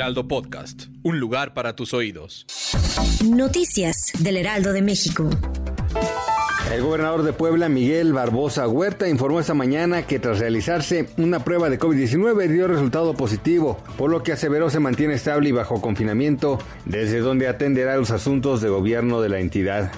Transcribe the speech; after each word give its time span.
Heraldo 0.00 0.26
Podcast, 0.26 0.84
un 1.02 1.20
lugar 1.20 1.52
para 1.52 1.76
tus 1.76 1.92
oídos. 1.92 2.46
Noticias 3.22 4.12
del 4.20 4.38
Heraldo 4.38 4.72
de 4.72 4.80
México. 4.80 5.28
El 6.72 6.80
gobernador 6.80 7.22
de 7.22 7.34
Puebla, 7.34 7.68
Miguel 7.68 8.14
Barbosa 8.14 8.66
Huerta, 8.66 9.10
informó 9.10 9.40
esta 9.40 9.52
mañana 9.52 10.06
que 10.06 10.18
tras 10.18 10.38
realizarse 10.38 11.10
una 11.18 11.44
prueba 11.44 11.68
de 11.68 11.78
COVID-19 11.78 12.48
dio 12.48 12.66
resultado 12.66 13.12
positivo, 13.12 13.76
por 13.98 14.10
lo 14.10 14.22
que 14.22 14.32
aseveró 14.32 14.70
se 14.70 14.80
mantiene 14.80 15.12
estable 15.12 15.50
y 15.50 15.52
bajo 15.52 15.82
confinamiento, 15.82 16.58
desde 16.86 17.18
donde 17.18 17.46
atenderá 17.46 17.98
los 17.98 18.10
asuntos 18.10 18.62
de 18.62 18.70
gobierno 18.70 19.20
de 19.20 19.28
la 19.28 19.40
entidad. 19.40 19.92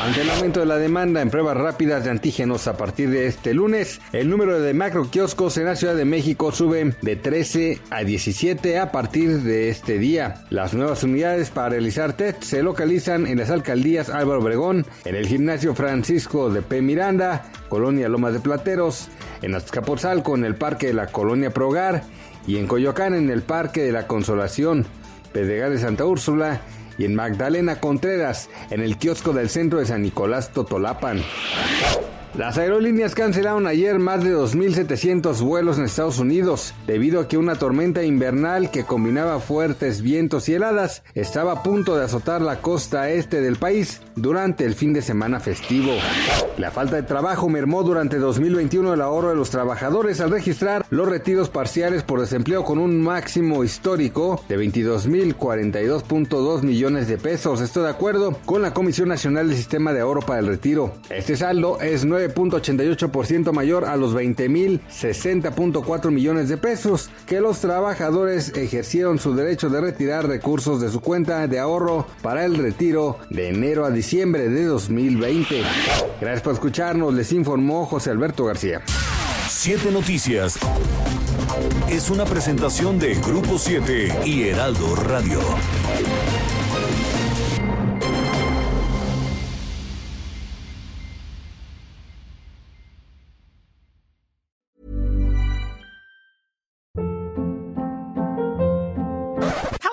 Ante 0.00 0.22
el 0.22 0.30
aumento 0.30 0.60
de 0.60 0.66
la 0.66 0.78
demanda 0.78 1.20
en 1.20 1.28
pruebas 1.28 1.56
rápidas 1.56 2.04
de 2.04 2.10
antígenos 2.10 2.68
a 2.68 2.76
partir 2.76 3.10
de 3.10 3.26
este 3.26 3.52
lunes, 3.52 4.00
el 4.12 4.30
número 4.30 4.60
de 4.60 4.72
macro 4.72 5.10
kioscos 5.10 5.56
en 5.58 5.64
la 5.64 5.74
Ciudad 5.74 5.96
de 5.96 6.04
México 6.04 6.52
sube 6.52 6.94
de 7.02 7.16
13 7.16 7.80
a 7.90 8.04
17 8.04 8.78
a 8.78 8.92
partir 8.92 9.42
de 9.42 9.68
este 9.68 9.98
día. 9.98 10.44
Las 10.50 10.72
nuevas 10.72 11.02
unidades 11.02 11.50
para 11.50 11.70
realizar 11.70 12.12
test 12.12 12.44
se 12.44 12.62
localizan 12.62 13.26
en 13.26 13.38
las 13.38 13.50
alcaldías 13.50 14.08
Álvaro 14.08 14.40
Obregón, 14.40 14.86
en 15.04 15.16
el 15.16 15.26
gimnasio 15.26 15.74
Francisco 15.74 16.48
de 16.48 16.62
P. 16.62 16.80
Miranda, 16.80 17.50
Colonia 17.68 18.08
Lomas 18.08 18.34
de 18.34 18.40
Plateros, 18.40 19.08
en 19.42 19.56
Azcapotzalco 19.56 20.36
en 20.36 20.44
el 20.44 20.54
Parque 20.54 20.86
de 20.86 20.94
la 20.94 21.08
Colonia 21.08 21.50
Progar 21.50 22.04
y 22.46 22.58
en 22.58 22.68
Coyoacán 22.68 23.14
en 23.14 23.30
el 23.30 23.42
Parque 23.42 23.82
de 23.82 23.92
la 23.92 24.06
Consolación, 24.06 24.86
Pedregal 25.32 25.72
de 25.72 25.78
Santa 25.80 26.06
Úrsula 26.06 26.60
y 26.98 27.04
en 27.04 27.14
Magdalena 27.14 27.80
Contreras, 27.80 28.50
en 28.70 28.82
el 28.82 28.98
kiosco 28.98 29.32
del 29.32 29.48
centro 29.48 29.78
de 29.78 29.86
San 29.86 30.02
Nicolás 30.02 30.52
Totolapan. 30.52 31.22
Las 32.36 32.58
aerolíneas 32.58 33.14
cancelaron 33.14 33.66
ayer 33.66 33.98
más 33.98 34.22
de 34.22 34.36
2.700 34.36 35.40
vuelos 35.40 35.78
en 35.78 35.84
Estados 35.84 36.18
Unidos 36.18 36.74
debido 36.86 37.20
a 37.20 37.28
que 37.28 37.38
una 37.38 37.56
tormenta 37.56 38.02
invernal 38.02 38.70
que 38.70 38.84
combinaba 38.84 39.40
fuertes 39.40 40.02
vientos 40.02 40.48
y 40.48 40.54
heladas 40.54 41.02
estaba 41.14 41.52
a 41.52 41.62
punto 41.62 41.96
de 41.96 42.04
azotar 42.04 42.42
la 42.42 42.60
costa 42.60 43.10
este 43.10 43.40
del 43.40 43.56
país 43.56 44.02
durante 44.14 44.64
el 44.64 44.74
fin 44.74 44.92
de 44.92 45.02
semana 45.02 45.40
festivo. 45.40 45.92
La 46.58 46.70
falta 46.70 46.96
de 46.96 47.02
trabajo 47.02 47.48
mermó 47.48 47.82
durante 47.82 48.18
2021 48.18 48.94
el 48.94 49.00
ahorro 49.00 49.30
de 49.30 49.36
los 49.36 49.50
trabajadores 49.50 50.20
al 50.20 50.30
registrar 50.30 50.84
los 50.90 51.08
retiros 51.08 51.48
parciales 51.48 52.02
por 52.02 52.20
desempleo 52.20 52.64
con 52.64 52.78
un 52.78 53.00
máximo 53.00 53.64
histórico 53.64 54.42
de 54.48 54.58
22.042.2 54.58 56.62
millones 56.62 57.08
de 57.08 57.16
pesos. 57.16 57.60
Esto 57.60 57.82
de 57.82 57.90
acuerdo 57.90 58.36
con 58.44 58.62
la 58.62 58.74
Comisión 58.74 59.08
Nacional 59.08 59.48
del 59.48 59.56
Sistema 59.56 59.92
de 59.92 60.00
Ahorro 60.00 60.22
para 60.22 60.40
el 60.40 60.46
Retiro. 60.46 60.92
Este 61.10 61.36
saldo 61.36 61.80
es 61.80 62.04
9.88% 62.18 63.52
mayor 63.52 63.84
a 63.84 63.96
los 63.96 64.14
20.060.4 64.14 66.10
millones 66.10 66.48
de 66.48 66.56
pesos 66.56 67.10
que 67.26 67.40
los 67.40 67.60
trabajadores 67.60 68.52
ejercieron 68.56 69.18
su 69.18 69.34
derecho 69.34 69.68
de 69.68 69.80
retirar 69.80 70.26
recursos 70.26 70.80
de 70.80 70.90
su 70.90 71.00
cuenta 71.00 71.46
de 71.46 71.60
ahorro 71.60 72.06
para 72.22 72.44
el 72.44 72.56
retiro 72.56 73.18
de 73.30 73.50
enero 73.50 73.84
a 73.84 73.90
diciembre 73.90 74.48
de 74.48 74.64
2020. 74.64 75.62
Gracias 76.20 76.42
por 76.42 76.54
escucharnos, 76.54 77.14
les 77.14 77.32
informó 77.32 77.86
José 77.86 78.10
Alberto 78.10 78.44
García. 78.44 78.82
Siete 79.48 79.90
Noticias 79.90 80.58
es 81.88 82.10
una 82.10 82.24
presentación 82.24 82.98
de 82.98 83.14
Grupo 83.14 83.58
7 83.58 84.22
y 84.24 84.42
Heraldo 84.42 84.94
Radio. 84.96 85.40